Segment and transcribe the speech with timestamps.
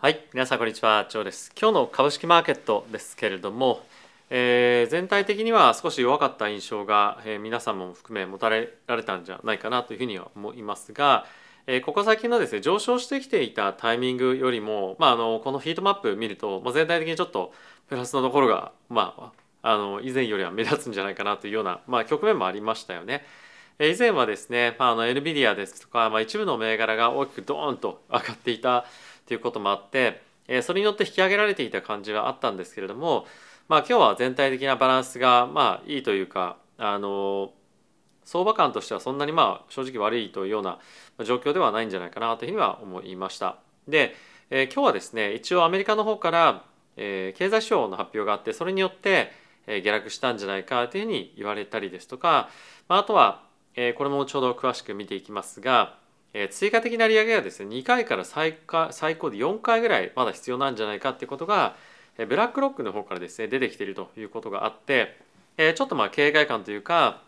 [0.00, 3.80] はい皆さんこんにちはジョーです今日の株式マーケットですけれども、
[4.30, 11.26] えー、全体的には少し弱かった印象が、えー、皆さんも含め持たれられたんじゃないかなというふうには思いますが、
[11.66, 17.52] えー、ここ最近のですね上昇してきていたタイミングよりも、まあ、あのこのヒートマップ見ると、まあ、全体的にちょっと
[17.88, 23.24] プラスのところが、まあ、あの以前よりは目立つんじゃないかなというような、まあ、局面もありましたよね。
[23.80, 28.84] 以前はですね、まあ、あの NVIDIA ですとか、まあ、一部の銘柄が大きくドーンと上がっていた
[29.28, 33.26] ということもあって、えそれによって引き上げられていた感じはあったんですけれども、
[33.68, 37.52] まあ、今日は全体的なバランスがまあいいというかあの
[38.24, 40.78] 相場感としてはそんなにまあ正直悪いというような
[41.24, 43.58] 状況ではないんじゃないかなというふうには思いました。
[43.86, 44.14] で、
[44.48, 46.64] えー、今日はですね一応アメリカの方から、
[46.96, 49.30] えー、経済指標の発表があってそれによって、
[49.66, 52.48] え、下落したんじゃないかというふうに言われたりですとか、
[52.88, 53.42] まあ、あとは、
[53.76, 55.98] え、これもちょうど詳しく見ていきますが
[56.34, 58.58] え追加的な利上げはですね2回から最
[58.90, 61.76] 最高で4回ぐらいまだ必要なんじゃないかってことが
[62.18, 65.16] えブラックロックの方からですね出てきているということがあって、
[65.56, 67.22] えちょっとまあ警戒感というか、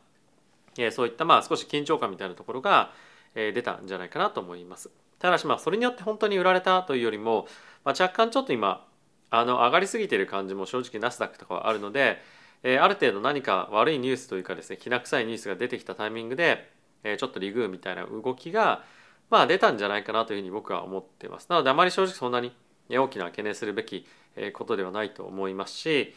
[0.77, 2.93] えそういったまあ少し緊張感みたいなところが
[3.35, 4.91] 出たんじゃないかなと思います。
[5.21, 7.47] ただしまあそれによって本当に売られたというよりも、
[7.85, 8.85] まあ、若干ちょっと今
[9.31, 12.21] あの上がりすぎている感じも正直ナスダックとかはあるので、
[12.65, 16.69] えある程度何か悪いニュースというかですねきな臭いニュースが出てきたタイミングで
[17.05, 18.85] えちょっとリグーみたいな動きが
[19.31, 21.47] まあ出たんじゃないかなというふうに僕は思っています。
[21.49, 22.53] なのであまり正直そんなに
[22.91, 24.07] 大きな懸念するべき
[24.53, 26.15] ことではないと思いますし、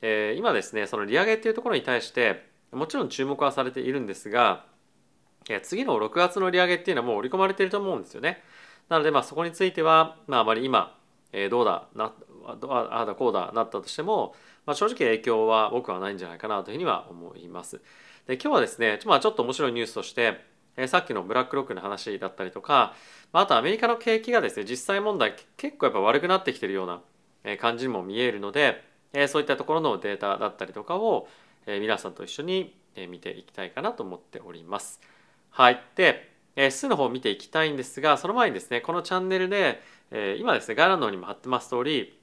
[0.00, 4.64] え今ですねその利上げっていうところに対してもちろん注目はされているんですが
[5.62, 8.42] 次の6月の利上げっていうのはもう織り込まれていると思うんですよね。
[8.88, 10.96] なのでまあそこについては、まあ、あまり今、
[11.32, 12.12] えどうだな
[12.46, 14.34] ああだこうだなったとしても、
[14.66, 17.80] まあ、正直影響は僕はないんじゃないかなというふうには思います。
[18.26, 20.40] で今日はですね、まあ、ちょっと面白いニュースとして、
[20.76, 22.94] えさっきのブラックロックの話だったりとか、
[23.32, 26.86] まあ、あとアメリカの景気がですね実際問題結構やっぱ悪くなってきてるよう
[27.44, 31.28] な感じにも見えるので、えそういったところのデータだったりとかを、
[31.66, 32.74] え皆さんと一緒に
[33.08, 35.00] 見ていきたいかなと思っております。
[35.50, 35.82] はい。
[35.94, 42.18] で、え数の方を見ていきたいんですがその前にですねこのチャンネルで、え今ですね概要欄の方にも貼ってます通り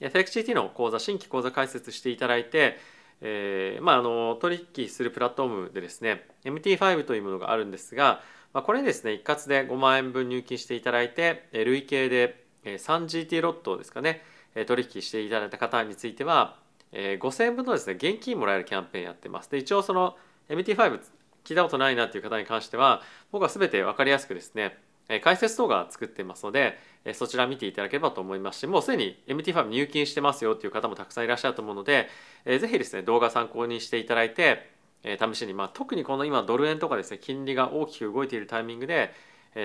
[0.00, 2.78] FXGT の講座新規講座開設していただいて
[3.26, 8.20] えー、まあ、あの取引するプラットフォームでですね MT5 というものがあるんですが、
[8.52, 14.22] まあ、これにですね一括で5万円分入金していただいて累計で 3GT ロットですかね
[14.66, 16.58] 取引していただいた方については
[16.92, 19.50] 5000円分のですね現金もらえるキャンペーンやってます。
[19.50, 20.16] で一応その
[20.50, 21.00] MT5
[21.44, 23.00] 聞いたことないなっていう方に関しては
[23.32, 24.78] 僕は全て分かりやすくですね
[25.22, 26.78] 解説動画作ってますので
[27.12, 32.08] そちら見ていただければと思いますしもうすでに MT5 入金してますよっていう方もたくさんいらっしゃると思うので
[32.46, 34.70] ぜひですね動画参考にしていただいて
[35.02, 39.12] 試しに、まあ、特にこの今ドル円とかですね金利が大きく動いているタイミングで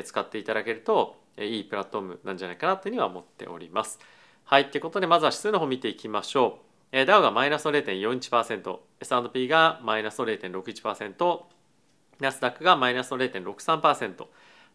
[0.03, 3.99] 使っていただけるといいプラットフォームなんじゃないかなというふうには思っております。
[4.43, 6.59] はいということでまずは指数の方見ていきましょ
[6.91, 7.05] う。
[7.05, 11.41] ダウがマイナスの0.41%、S&P がマイナスの0.61%、
[12.19, 14.25] ナスダックがマイナスの0.63%、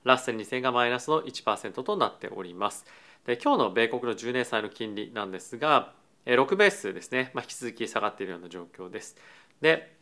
[0.05, 2.85] ラッセル2000がマイナスの1%となっております。
[3.27, 5.93] で今日の米国の10年債の金利なんですが、
[6.27, 9.17] 6ベースですね、まあ、引き続き下がっているような状況です。
[9.61, 9.95] で、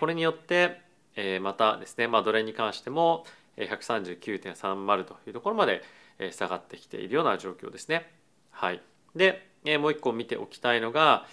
[0.00, 0.80] これによって、
[1.40, 3.24] またですね、まあ、ドル円に関しても
[3.56, 5.82] 139.30というところまで
[6.30, 8.12] 下がってきているような状況ですね。
[8.50, 8.80] はい、
[9.16, 9.48] で、
[9.80, 11.26] もう一個見ておきたいのが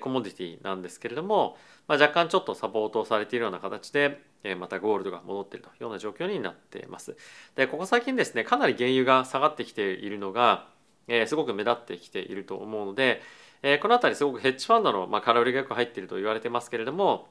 [0.00, 1.56] コモディティなんですけれども、
[1.88, 4.20] まあ、若干ちょっとサポートされているような形で
[4.58, 7.16] またゴールドが戻っているというような状況になっています。
[7.56, 10.66] でここ最近ですねかなり原油が下がってきているのが、
[11.08, 13.20] え、すごく目立ってきていると思うので、
[13.62, 17.28] え、この辺りすごくヘッジファンドの、まあ、空売りがよく入っていると言われてますけれども、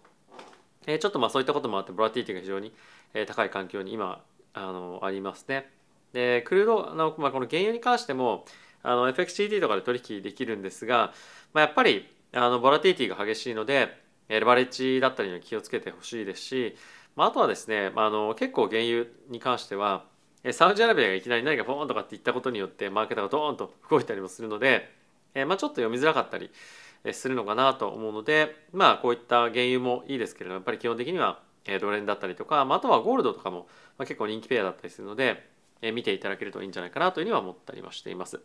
[0.87, 2.73] え、ちょっとまあそういったこともあってボラティティが非常に
[3.27, 4.23] 高い環境に今
[4.53, 5.69] あのありますね。
[6.13, 8.45] でクルードの、まあ、この原油に関しても
[8.83, 11.13] あの FXCT とかで取引できるんですが、
[11.53, 13.89] まあ、やっぱりあのボラティティが激しいので
[14.29, 16.75] レバレッジだったりには気をつけてほしいですし
[17.15, 20.05] まあ、あとはですね、まあ、あの結構原油に関しては
[20.51, 24.89] サウジアラビアがいきなり何かポーンとかって言ったことによってマーケットがドーンと動いたりもするので、
[25.35, 26.49] えまあ、ちょっと読みづらかったり
[27.11, 31.39] するのかなと思うのでまあこういった原油もいいですけれどやっぱり基本的には
[31.79, 33.67] ドル円だったりとか、まあ、あとはゴールドとかも
[33.99, 35.47] 結構人気ペアだったりするので
[35.93, 38.39] 見ていただけるといいんじゃないかなというふうには思ったりはしています。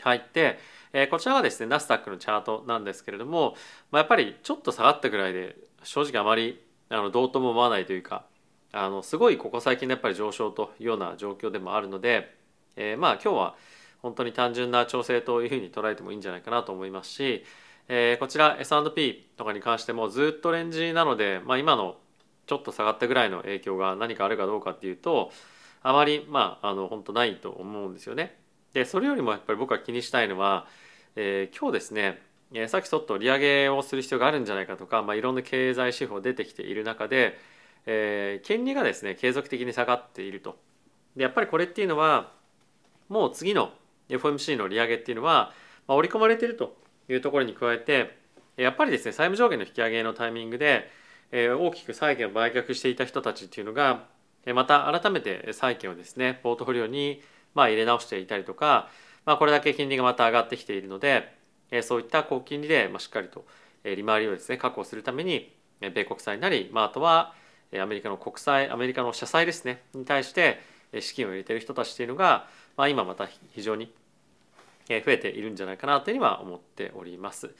[0.00, 0.28] はい。
[0.32, 0.58] で、
[0.92, 3.56] えこちらはですね、ナスダックのチャートなんですけれども、
[3.90, 8.24] まあ、やっぱりちょっと下がったぐらいで正直あまりあのどうとも思わないというか
[8.72, 12.36] あのすごいここ最近のやっぱり上昇というような状況でもあるので、
[12.76, 13.54] えー、まあ今日は
[14.02, 17.44] 本当に単純な調整というふうに捉えてもいいんじゃないかなと思いますし、
[17.88, 21.96] えー、こちら S&P とかに関してもずっとレンジなので、まあ、今の
[22.46, 25.32] ちょっと下がったぐらいの影響が何かあるかどうかっていうと
[25.82, 28.38] あまりまああの本当ないと思うんですよね。
[28.76, 30.66] でそれよりもやっぱり僕は気にしたいのは、
[31.14, 32.20] えー、今日ですね
[32.52, 37.38] えさっきちょっと利上げをする必要があるんじゃないかとか、まあ、いろんな経済指標出てきている中で、
[37.86, 40.58] えー、金利がですね継続的に下がっていると。
[41.16, 42.34] でやっぱりこれっていうのは
[43.08, 43.70] もう次の
[44.10, 45.54] FOMC の利上げっていうのは、
[45.88, 46.76] まあ、織り込まれていると
[47.08, 48.18] いうところに加えて
[48.58, 50.90] やっぱりですね債務上限の引き上げのタイミングで、
[51.32, 54.04] えー、大きく債券を売却していた人たちっていうのが
[54.54, 57.22] また改めて債券をですねポートフォリオに
[57.56, 58.88] まあ入れ直していたりとか、
[59.24, 61.34] まあ、これだけ金利がまた上がってきているので
[61.72, 63.44] えそういった高金利でまあしっかりと
[63.82, 67.34] 利回りをですね確保するために米国債になり、まあ、あとは
[67.80, 70.60] アメリカの国債アメリカの社債ですねに対して
[71.00, 73.92] 資金を入れている人たちっていうのが、まあ、今また非常に
[74.88, 77.50] 増えているんじゃないかなというには思っております。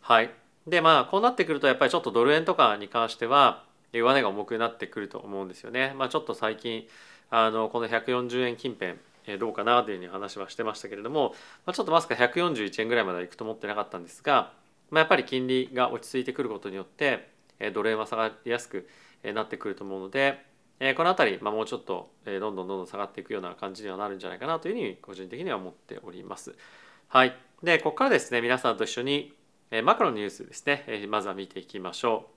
[0.00, 0.30] はい、
[0.66, 5.94] でまあこうなってくるとやっぱりちょっとドル円とかに関しては上値が重くなってくると思うんですよね。
[5.96, 6.86] まあ、ちょっと最近
[7.30, 8.96] あのこの140円近辺
[9.36, 11.34] どうかなというふうに話はしてましたけれども、
[11.66, 14.52] ま、ちょっとまさか141円ぐらいまでいくと思ってなかったんですが、
[14.90, 17.28] ま、やっぱり金利が落ち着いてくることによって
[17.74, 18.88] ドル円は下がりやすく
[19.22, 20.46] なってくると思うので
[20.96, 26.54] この辺り、ま、もうちょっとどんどんどんどん下がっていくような感じにはなるんじゃないかなというふうに個人的には思っております。
[27.08, 29.34] はい、でここからですね皆さんと一緒に
[29.82, 32.30] マクロニュースですねまずは見ていきましょ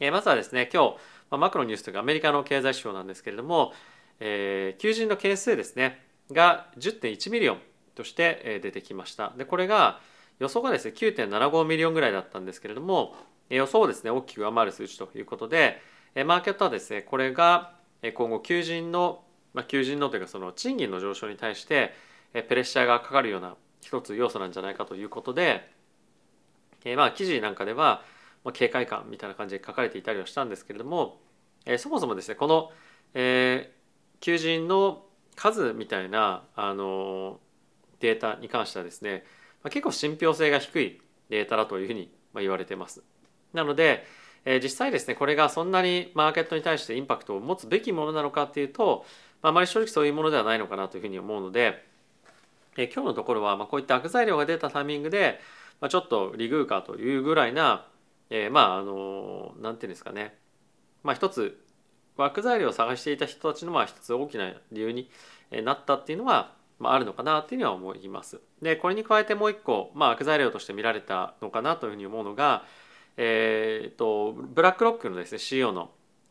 [0.00, 0.10] う。
[0.10, 0.96] まずはですね今
[1.30, 3.72] 日マクロニュースというかアメリカの経済指標なんですけれども
[4.24, 5.98] えー、求人の件数ですね
[6.30, 7.58] が10.1 million
[7.96, 9.32] として出てきました。
[9.36, 10.00] でこれが
[10.38, 13.16] 予想がですね9.75 million ぐらいだったんですけれども
[13.50, 15.82] 予想をですね大きく上回る数値ということで
[16.14, 17.74] マーケットはですねこれが
[18.14, 19.24] 今後求人の、
[19.54, 21.92] まあ、求人のというかその賃金の上昇に対して
[22.32, 25.68] プレッシャーがかかるような一つ要素なんじゃないかということで
[26.84, 28.02] えまあ記事なんかでは
[28.52, 31.18] 警戒感みたいな感じで書かれていたりはしたんですけれども
[31.78, 32.70] そもそもですねこの、
[33.14, 33.81] えー、
[34.22, 35.04] 求人の
[35.36, 37.40] 数みたいなあの
[38.00, 39.24] データに関してはですね、
[39.62, 43.02] ま、結構信憑性が低いデータだというふうに言われてます。
[43.52, 44.06] なので、
[44.44, 49.04] え、実際ですねこれがそんなにマーケットに対してインパクトを持つべきものなのかっていうと、
[49.42, 51.84] あ、まり正直そういうものではないのかなというふうに思うので、
[52.76, 55.40] え、今日のところはまこういった悪材料が出たタイミングで、
[55.80, 57.86] ま、ちょっとリグーかというぐらいな、
[58.30, 60.38] え、まああのなんていうんですかね
[61.02, 61.58] まあ一つ
[62.16, 65.10] 枠材料を探していた人たちのまあ一つ大きな理由に
[65.50, 68.40] なったっていうのは、まあ、あるのかなっていうのは思います。
[68.60, 72.64] でこれに加えてもう一個、まあ、悪材料として見られたのかなというふうに思うのが、
[73.16, 75.90] えーと、ブラックロックのですね CEO の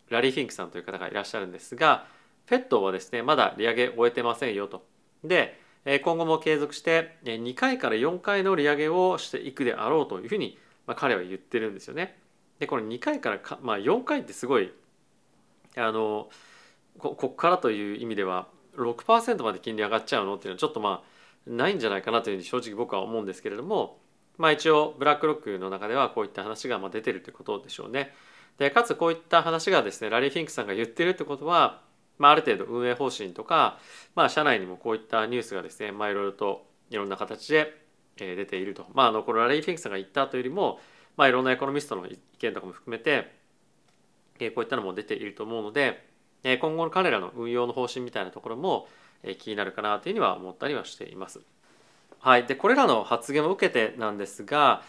[0.10, 2.06] ラリー・フィンクさんという方がいらっしゃるんですが
[2.48, 4.86] FED はですねまだ利上げ終えてませんよと。
[5.24, 5.58] で
[6.04, 10.60] 今後も継続して2回から4回の利上げをしていくであろうというふうに、
[10.96, 12.20] 彼は言ってるんですよね。
[12.60, 14.72] でこれ2回からか、まあ、4回ってすごい
[15.78, 16.30] あの
[16.98, 18.48] ここからという意味では
[18.78, 20.36] 6%まで金利上がっちゃうの？
[20.36, 24.00] っていうのはちょっとまあないんじゃないかなというふうに正直僕は思うんですけれども
[24.38, 28.14] まあ一応ブラックロックの中ではこういった話がまあ出てるということでしょうね。
[28.58, 31.82] でかつこういった話がですねラリー・フィンクさんが言ってるってことは、
[32.20, 33.80] まあ、ある程度運営方針とか、
[34.14, 37.74] まあ、社内にもこういったニュースがですね、まあ、いろいろといろんな形で
[38.18, 38.86] 出ていると。
[38.94, 40.80] まあ、あのこのラリー・フィンクさんが言ったというよりも、
[41.18, 43.34] まあ、いろんなエコノミストの意見とかも含めて
[44.50, 46.10] こういったのも出ていると思うので
[46.44, 48.88] 今後の彼らの運用の方針みたいなところも
[49.38, 51.42] 気になるかなというふうには思ったりはしています。
[52.20, 54.84] はい、でこれらの発言を受けてなんですが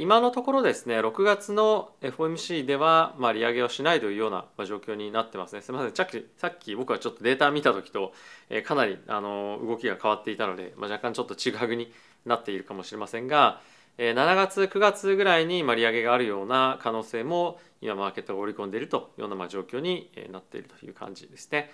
[0.00, 5.62] 今のところですね6月の FOMC ではまあ利上げをしないというような状況になってますね。
[5.62, 5.94] すみません。
[6.36, 8.12] さっき僕はちょっとデータ見た時と
[8.64, 11.92] かなりあの動きが変わっていたので、まあ、若干ちょっとちぐはぐに
[12.24, 13.60] なっているかもしれませんが
[13.98, 21.70] 7月9月ぐらいに利上げがあるような可能性も今マーケットが織り込んでいるというような状況になっているという感じですね。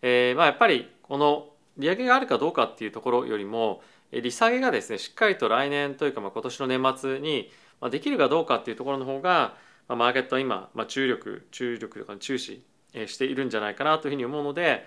[0.00, 3.82] えー、まあやっぱりこの利上げがあるかどうかっていうところよりも
[4.12, 7.50] 利下げがですねしっかりと来年というかまあ今年の年末に
[7.90, 9.54] できるかどうかっていうところの方が
[9.88, 12.64] マーケットは今注力注力とか注視
[13.06, 14.86] しているんじゃないかなというふうに思うので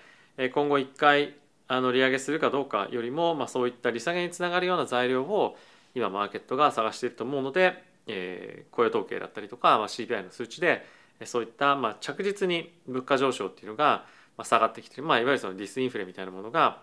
[0.52, 1.34] 今後1回
[1.68, 5.56] あの利上げするかどうかよりもまあそういった利下げにつながるような材料を
[5.94, 10.84] 今マーケットが探していると思うので、えー、雇用統計だったりとか、まあ、CPI の数値で
[11.24, 14.06] そういったまあ着実に物価上昇っていうのが
[14.42, 16.80] 下がってきてる、まあ、いわゆるそのディスインフレみたいなものが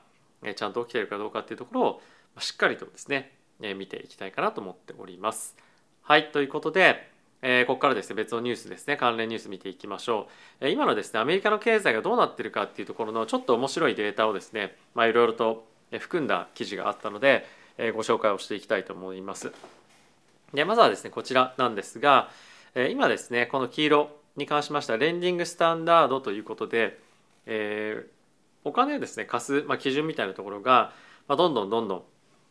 [0.56, 2.02] ちゃんと起きてるかどうかっていうところを
[2.40, 5.58] しっかりとですね見ていきたいかなと思っております。
[6.02, 7.12] はいということで、
[7.42, 10.28] えー、ここからですね別のニュースですね関連ニュース見ていきましょ
[10.62, 15.68] う、えー、今のですねアメリカの経済がどうなってるかっていうところのちょっと面白いデータをですねいろいろと
[16.00, 17.46] 含んだ記事があったので
[17.96, 19.52] ご紹介をしていきたいと思います。
[20.54, 22.30] でまずはですねこちらなんですが
[22.90, 27.00] 今ですねこの黄色に関しましてはレンディングスタンダードということで、
[27.46, 28.08] えー、
[28.64, 30.92] お金をですね貸す、まあ、基準みたいなところが
[31.30, 32.04] まあ、どんどんどんどん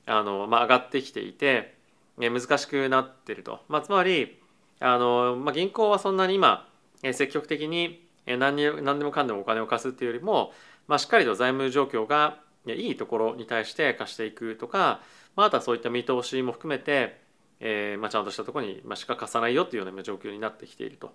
[0.07, 1.75] あの、まあ、上がってきていて
[2.21, 4.39] え難しくなってると、まあ、つまり
[4.81, 6.67] あの、まあ、銀行はそんなに今
[7.03, 10.53] え積極的に何に何でもかんでもお金を貸すっていうよりも、
[10.87, 15.01] まあ、しっかりと財務状況がいいところに対して貸していくとか、
[15.37, 17.21] まあ、あとはそういった見通しも含めて、
[17.61, 21.13] えーまあ、ちゃんとしたところにしか貸さないよっていうような状況になってきていると。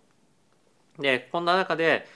[0.99, 2.07] でこんな中で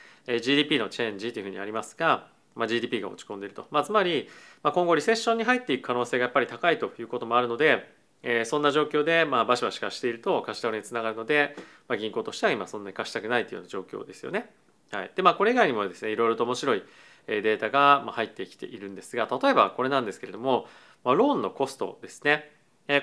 [0.41, 4.27] GDP のチェンジというふうにありますが、まあ、GDP が落ち込んでいると、まあ、つまり、
[4.61, 7.89] まあ、今後リセッションに入っていく可能性がやっぱり高いということもあるので、
[8.23, 11.55] えー、そんな状況で、まあ、バシバシ貸していると貸し倒れにつながるので、
[11.87, 14.49] まあ、銀行としては今そんなに貸したくないというような状況ですよね。
[14.91, 16.83] はい、でまあこれ以外にもですねいろいろと面白い
[17.27, 20.65] データが入ってきているんですが例えばこれなんですけれども、
[21.03, 22.51] ローンのコストですね。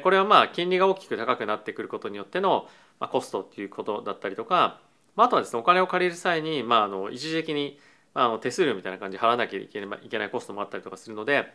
[0.03, 2.69] これはまあ金利が大きく高くなってくることによっての
[3.01, 4.81] コストっていうことだったりとか
[5.17, 7.79] あとはですねお金を借りる際に、まあ、あの一時的に、
[8.15, 9.81] あ、の手数料みたいな感じで払わなきゃいけ
[10.19, 11.53] ないコストもあったりとかするので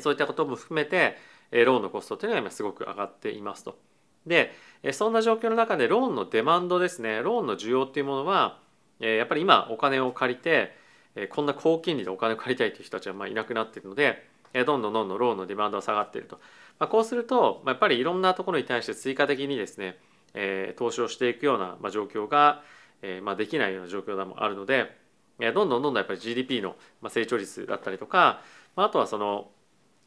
[0.00, 1.16] そういったことも含めて
[1.52, 3.78] ローンのコストっていうのが今すごく上がっていますと。
[4.26, 4.52] で
[4.92, 8.58] そんな状況の中でローンのデマンドですねローンの需要っていうものは
[8.98, 10.76] やっぱり今お金を借りて
[11.30, 14.26] こんな高金利でお金を借りたいという人たちはまあいなくなっているので
[14.66, 16.40] どんどんどんどんローンのデマンドが下がっていると、
[16.78, 19.98] まあ、こうするとやっぱりいろんなところに対して追加的にですね
[20.76, 22.62] 投資をしていくような状況が
[23.22, 24.96] まあできないような状況でもあるので
[25.38, 26.76] どんどんどんどんやっぱり GDP の
[27.08, 28.42] 成長率だったりとか
[28.76, 29.48] あとはその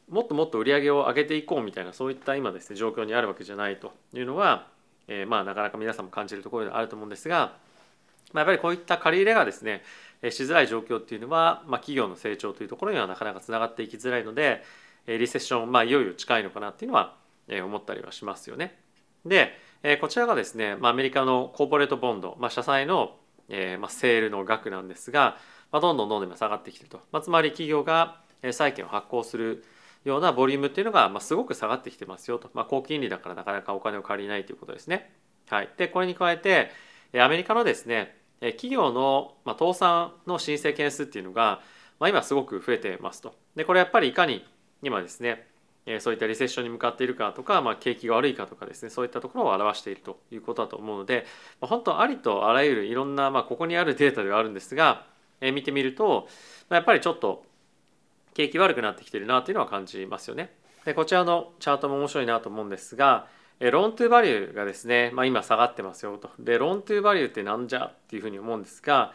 [0.09, 4.67] もっともっと売り上げを上げていこうみたいなそういった今ですね状況にあるわけじゃないというのは、
[5.07, 7.53] え、まあなかなか皆さんも感じるところであると思うんですが、
[8.33, 9.81] まあ、やっぱりこういった借り入れがですね
[10.29, 14.63] しづらい状況っていうのは、まあ、企業の成長というところにはなかなかつながっていきづらいので
[15.07, 17.15] リセッション、まあ、いよいよ近いのかなっていうのは
[17.49, 18.79] 思ったりはしますよね。
[19.25, 19.53] で
[20.01, 23.17] こちらがですね、まあ、アメリカのコーポレートボンド、まあ、社債の、
[23.49, 25.37] えーまあ、セールの額なんですが、
[25.71, 29.63] まあ、どんどんどんどん下がってきてると、まあ、つまり企業が債券を発行する
[30.03, 35.11] ようなボリュームっていうのが、まあ、すごく下がってきてますよと、まあ、高金利だからなかなかお金を借りないということですね。
[35.49, 36.71] はい、でこれに加えて
[37.19, 41.61] アメリカのですね企業の、倒産の申請件数っていうのが、
[41.99, 43.35] 今すごく増えてますと。
[43.55, 44.45] でこれやっぱりいかに
[44.81, 45.47] 今ですね
[45.99, 51.25] そういったリセッションに向かっているかとか、まあ、景気が悪いかとかですねそういったところを表しているということだと思うので、
[51.61, 55.05] まあ、本当ありとあらゆるいろんな、まあ、ここにあるデータではあるんですが、
[55.41, 56.27] え、見てみると、
[56.69, 57.45] まあ、やっぱりちょっと
[58.33, 60.55] 景気悪くなってきてるなというのは感じますよね。
[60.85, 63.27] でこちらのチャートも面白いなと思うんですが
[63.59, 66.29] loan to value がですね、まあ、今下がってますよと。
[66.39, 69.13] で loan to value ってなんじゃっていうふうに思うんですが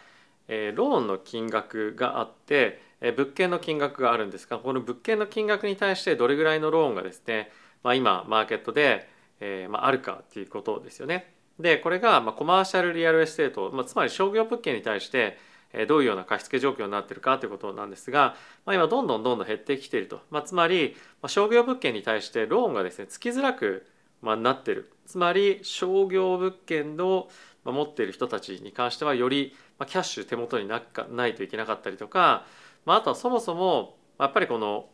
[0.49, 7.51] えローンの金額があってえ物件の金額があるんですがこの物件の金額に対してどれぐらいのローンがですね、
[7.83, 9.09] まあ、今マーケットで、
[9.41, 11.33] えーまあ、あるかっていうことですよね。
[11.59, 15.39] でこれが、まあ、 commercial real estate、まあ、つまり商業物件に対して
[15.87, 23.87] どういうような貸付状況になっているかということなんですが、まあ、今どんどんどんどん減ってきていると、まあ、つまり商業物件に対してローンがですねつきづらく
[24.23, 24.93] まあなってる。
[25.07, 27.29] つまり商業物件の
[27.65, 29.55] 持っている人たちに関してはより
[29.87, 32.45] キャッシュ手元になないといけなかったりとか、
[32.85, 34.87] まあ、あとはそもそもやっぱりこの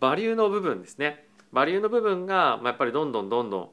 [0.00, 1.26] バリューの部分ですね。
[1.52, 3.68] バリューの部分がやっぱりどんどんどんどん、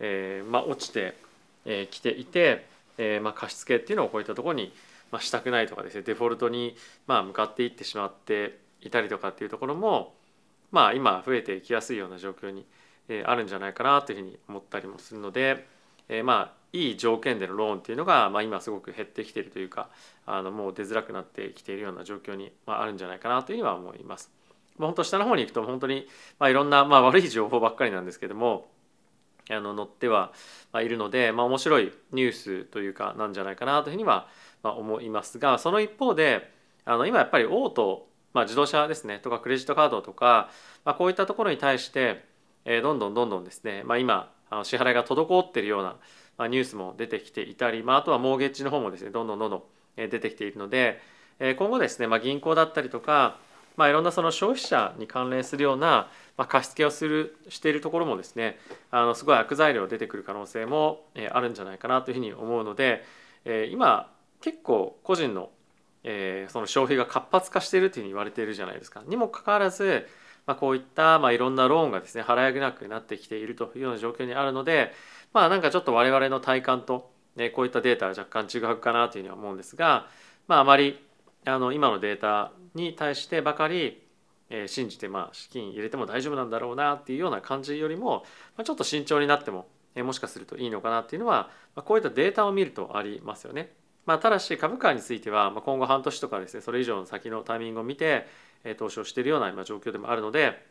[0.00, 1.14] えーまあ、落ちて
[1.90, 2.66] きていて、
[2.98, 4.72] えーまあ、貸付っていうのをこういったところに、
[5.20, 6.02] したくないとかですね。
[6.02, 10.14] デフォルトにまあ向かっていってしまっていたりとかっていうところも
[10.72, 12.66] まあ今増えていきやすいような状況に
[13.08, 15.66] えあるんじゃないかなというふうに思ったりもするので、
[16.08, 19.88] え、まあいい条件でのローンっていうのが、まあ、今すごく減ってきているというか
[20.26, 24.30] あのもう出づらくなってきているような状況に、まあ、あるんじゃないかなというふうには思います。
[24.76, 26.06] まあ、本当下の方に行くと本当に、
[26.38, 28.68] まあ、いろんな、まあ、悪い情報ばっかりなんですけども
[29.48, 30.32] あの載っては
[30.74, 34.28] いるので、まあ、面白いニュースというかなんじゃないかなというふうには
[34.62, 36.52] 思いますがその一方で
[36.84, 40.50] あの今やっぱりオート、まあ、自動車ですねとかクレジットカードとか、
[40.84, 42.24] まあ、こういったところに対して、
[42.66, 45.96] え、どんどんどんどんですね、まあ、今あの支払いが滞っているような、
[46.36, 49.62] まあ、ニュースも出てきていたり、まあ、あとはモーゲッジの方もですねどんどんどんどん
[49.96, 51.00] 出てきているので、
[51.38, 53.38] え、今後ですね、まあ、銀行だったりとか、
[53.76, 58.58] まあ、いろんなその消費者に関連するような、まあ、貸付をするしているところもですね
[58.90, 63.04] あのすごい悪材料出てくる可能性も、あるんじゃないかなというふうに思うので、
[63.44, 65.50] え、今結構個人の,、
[66.04, 69.02] え、その消費が活発化しているというふうに言われているじゃないですか。
[69.06, 70.06] にもかかわらず、
[70.46, 74.92] まあ、こういった、まあ、いろんなローンがですね払い上げなくなってきているというような状況にあるので
[75.32, 80.06] まあなんかちょっと我々の体感と、ね、こういったデータは若干違うかなというふうには思うんですが、
[80.46, 81.04] まあ、あまり
[81.44, 84.06] あの今のデータに対してばかり
[84.50, 88.24] え信じてまあ資金入れても大丈夫なんだろうなっていうような感じよりも、
[88.56, 93.72] まあ、ちょっと慎重になっても、えもしかするといいのかなっていうのは、まあ、こういったデータを見るとありますよね。
[94.06, 98.26] まあ、ただし株価については今後半年とかですねそれ以上の先のタイミングを見て
[98.78, 100.64] 投資をしているような状況でもあるので、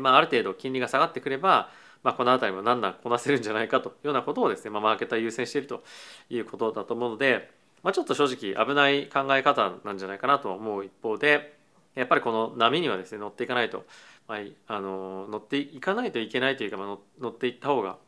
[0.00, 1.70] まあ、ある程度金利が下がってくれば、
[2.02, 5.82] まあ、この辺りも何なこなせるんじゃないかというようなことをですね、まあ、マーケットは優先していると
[6.28, 7.50] いうことだと思うので、
[7.82, 11.56] まあ、ちょっと正直危ない考え方なんじゃないかなと思う一方で
[11.94, 13.84] やっぱりこの波にはですね乗っていかないと、
[14.26, 14.38] まあ、
[14.74, 17.98] あの乗っていかないといけないというか、まあ、乗っていった方が、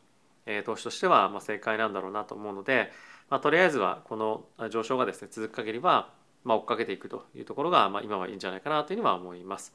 [0.65, 2.91] 投資としてはまあ正解なんだろうなと思うので、
[3.29, 6.09] まあ、とりあえずはこの上昇がですね続く限りは、
[6.43, 9.73] まあ、追っかけていくというところが、まあ、今はいいんじゃないかなというふうには思います。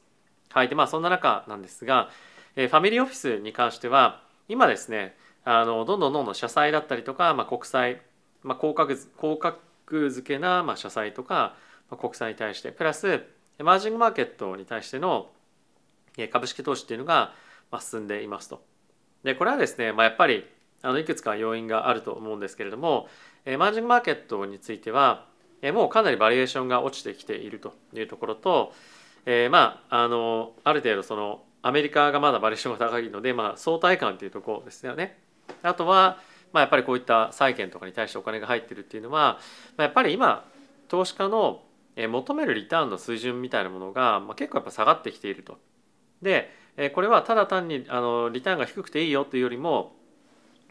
[0.49, 2.09] はいでまあ、そんな中なんですが、
[2.55, 8.01] えー、ファミリーオフィスに関しては今ですねあのどんどんどんどん社債だったりとか、まあ、国債、
[8.43, 11.55] まあ、高額高格付けな、まあ、社債とか、
[11.89, 13.23] まあ、国債に対してプラス
[13.59, 15.29] マージングマーケットに対しての
[16.31, 17.33] 株式投資っていうのが
[17.79, 18.63] 進んでいますと。
[19.23, 20.45] でこれはですね、まあ、やっぱり
[20.81, 23.07] あのいくつか要因があると思うんですけれども
[23.45, 25.25] マージングマーケットについては
[25.73, 28.73] もうかなりバリエーションが落ちてきているというところと、
[29.25, 35.17] えー、まああのある程度そのアメリカがまだバリエーションが高いので、まあ、相対感というところですよね。
[35.61, 36.19] あとは、
[36.51, 39.39] まあ、やっぱりこういった債券とかに対してお金が入ってるっていうのは、
[39.77, 40.45] まあ、やっぱり今
[40.89, 41.63] 投資家の
[41.95, 45.57] 求めるリターンの水準みたいなものが、まあ、結構やっぱ下がってきていると。
[46.21, 46.51] で
[46.93, 49.95] これはただ単にあのリターンが低くていいよというよりも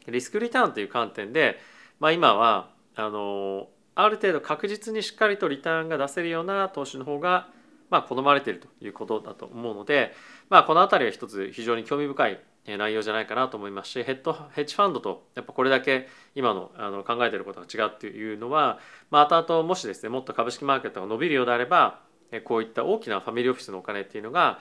[0.08, 1.60] リスクリターンという観点で、
[2.02, 7.46] まあ、今はあのある程度確実にしっかりとリターンが出せるような投資の方が
[7.90, 10.12] まあ好まれているということだと思うので、
[10.50, 18.80] まあ、この辺りは一つ非常に興味深い内容じゃないかなと思いますしヘッドヘッジファンドとやっぱこれだけ今のあの考えてることが違うっていうのは、
[19.12, 22.00] まあ、後々もしですねもっと株式マーケットが伸びるようであれば
[22.42, 24.58] こういった大きなファミリーオフィスのお金っていうのが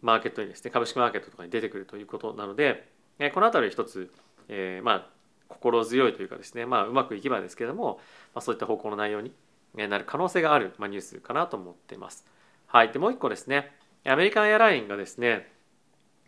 [0.00, 2.88] マーケットにですね株式マーケットとかに出てくるということなので
[3.34, 4.12] この辺り一つ、
[4.48, 5.21] えー、まあ
[5.52, 8.00] 心強いというかですね、まあ、うまくいけばですけども、
[8.34, 9.32] まあ、そういった方向の内容に
[9.74, 12.26] なる可能性がある、まあ、ニュースかなと思っています。
[12.66, 13.72] はい、でもう一個ですね
[14.04, 15.50] アメリカンエアラインがですね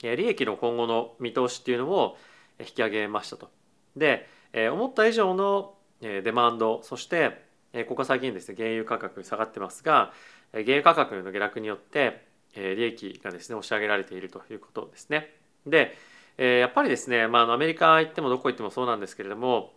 [0.02, 2.16] 利益の今後の見通しっていうのを
[2.60, 3.50] 引き上げましたと。
[3.96, 4.28] で
[4.72, 7.42] 思った以上のデマンドそして
[7.88, 10.12] ここ最近ですね原油価格下がってますが
[10.52, 15.34] 原油価格の下落によって利益がですね押し上げられているということですね。
[15.66, 15.96] で
[16.36, 19.72] やっぱりですね、まあ、アメリカ行ってもどこ行ってもそうなんですけれども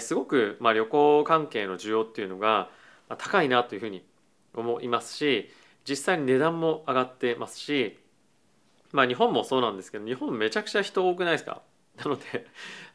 [0.00, 2.68] すごくまあ旅行関係の需要っていうのが
[3.18, 4.04] 高いなというふうに
[4.54, 5.50] 思いますし
[5.88, 7.98] 実際に値段も上がってますし
[8.92, 11.62] まあ日本もそうなんですけど日本めちゃくちゃ人多くないですか？
[11.96, 12.46] なので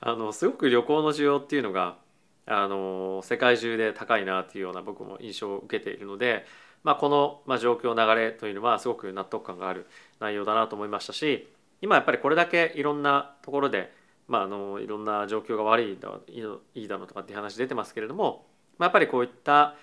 [0.02, 1.98] あのすごく旅行の需要っていうのが
[2.46, 6.46] あの世界中で高いなっていうような僕も印象を受けているので、
[6.84, 9.88] まあ、この、まあ、状況流れというのはすごく納得感がある
[10.20, 11.48] 内容だなと思いましたし
[11.82, 13.92] 今やっぱりこれだけいろんなところで、
[14.28, 18.46] まあ、あのいろんな状況が悪いだいいだろうとかっていう話出てますけれども、
[18.78, 19.76] まあ、やっぱりこういった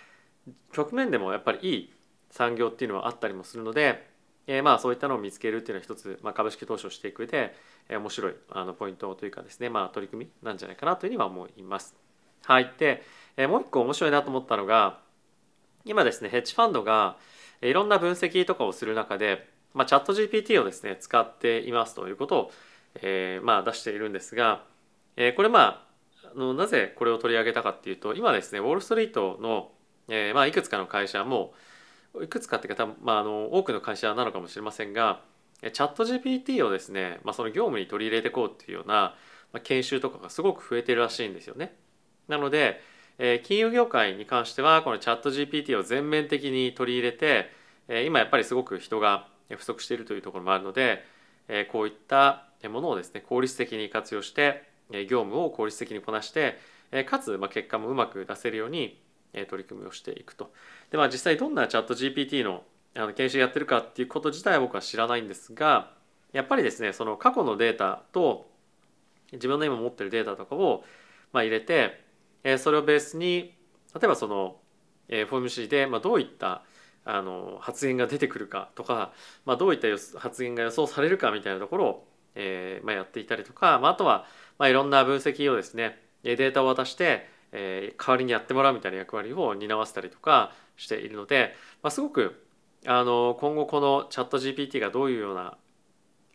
[0.73, 1.93] 局面でもやっぱりいい
[2.31, 4.11] 産業っていうのはあったりもするので、
[4.47, 7.55] えー、まあそういったのを見つけるっていうのは一つ、まあ、株式投資をしていく上で、
[7.89, 11.95] えー、面白いあのポイントというかですね、まあ、取り組みなんじゃないかなというふうには思います。
[12.45, 13.03] はい、で、
[13.37, 14.99] えー、もう一個面白いなと思ったのが
[15.85, 17.17] 今ですねヘッジファンドが
[17.61, 22.51] いろんな分析とかをする中で、まあ、チャット GPT をですね使っていますということを、
[22.97, 24.65] えーまあ、出しているんですが、
[25.17, 25.87] えー、これま
[26.25, 29.71] ああのなぜこれを取り上げたかっていうと今ですねウォール・ストリートの、
[30.09, 31.53] えーまあ、いくつかの会社も
[32.23, 35.21] いくつかっていうかまあ、あの多くの会社なのかもしれませんが
[35.63, 39.15] チャット GPT をですね、まあ、その業務に取り入れていこうっていうような、
[39.53, 41.77] まあ、研修とかがすごく増えてるらしいんですよね。
[42.27, 42.81] なので、
[43.19, 47.51] えー、金融業界に関してはこのチャット GPT を全面的に取り入れて、
[47.87, 51.05] えー、今やっぱりすごく人が不足しているというところもあるので、
[51.49, 54.65] えー、こういったものをですね効率的に活用して
[55.09, 56.59] 業務を効率的にこなして
[57.07, 59.01] かつまあ結果もうまく出せるように
[59.49, 60.53] 取り組みをしていくと。
[60.91, 65.93] でまあ実際どんなチャット GPT のあの研修やってるかっていうこと自体は僕は知らないんですが
[66.35, 68.51] やっぱりですねその過去のデータと
[69.33, 70.85] 自分の今持ってるデータとかを
[71.33, 72.05] まあ入れて
[72.59, 73.55] それをベースに
[73.95, 74.57] 例えばその
[75.09, 76.65] フォーム C でまあどういった
[77.05, 79.13] あの発言が出てくるかとか、
[79.45, 79.89] まあ、どういった
[80.19, 84.27] 発言が予想されるかみたいなところを、えーまあ、やっていたりとか、まあ、あとは、
[84.59, 92.45] まあ、いろんな分析をですねデータを渡してえー、代わりにやってもらうみたいな役割を担わせたりとかしているので、まあ、すごく
[92.87, 95.57] あの今後このチャット GPT がどういうような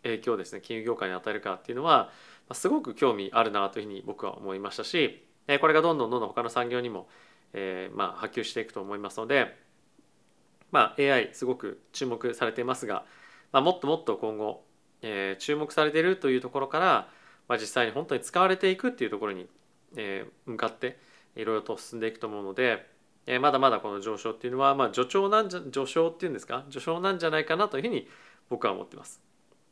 [0.04, 2.10] 影響をですね金融業界に与えるかっていうのは、ま
[2.50, 5.24] あ、すごく興味あるなというふうに僕は思いましたし
[5.60, 7.08] これがどんどんどんどん他の産業にも、
[7.54, 9.56] えー、まあ波及していくと思いますので、
[10.70, 13.04] まあ、AI すごく注目されていますが、
[13.52, 14.64] まあ、もっともっと今後、
[15.02, 17.08] えー、注目されているというところから、
[17.48, 19.46] まあ、実際に本当に使われていくっていうところに、
[19.96, 20.98] えー、向かって
[21.36, 22.86] いろいろと進んでいくと思うので
[23.26, 26.64] えまだまだこの上昇っていうのは、まあ、助長なんじゃ上昇っていうんですか？
[26.70, 28.08] 上昇なんじゃないかなというふうに
[28.48, 29.20] 僕は思ってます。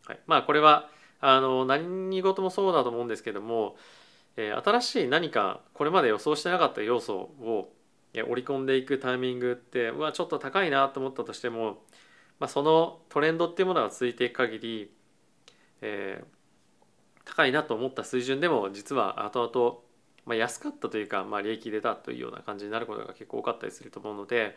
[0.04, 3.76] はい、まあこれはあの何事もそうだと思うんですけども、
[4.36, 7.72] えー、新しい何かこれまで予想してなかった要素を
[8.22, 11.82] 織り込んでいくタイミングってうわちょっと高いなと思ったとしても、
[12.38, 14.90] まあ、そのトレンドっていうものが続いていく限り、
[15.80, 19.86] えー、高いなと思った水準でも実は後々
[20.26, 24.56] まあ、安かったというか、まあ、利益出たというような感じになることが結構多かったりすると思うので、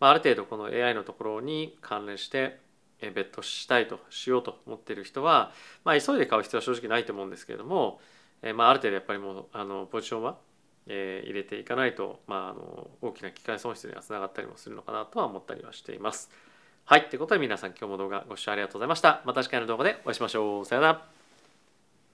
[0.00, 2.58] まあ、ある程度この AI のところに関連して
[3.00, 5.52] ベットしたいとしようと思ってる人は、
[5.84, 8.00] まあ、急いで買う必要は正直ないと思うんですけれども、
[8.42, 10.38] えまあ、ある程度やっぱりもうあのポジションは、
[10.86, 16.30] えー、入れていかないと、まあ、あの大きな機械損失にはつながったりもするのかなとは思ったりはしています。
[16.84, 17.08] はい。
[17.08, 19.22] ということで皆さん今日も動画ご視聴ありがとうございました。
[19.24, 20.64] また次回の動画でお会いしましょう。
[20.64, 21.21] さよなら。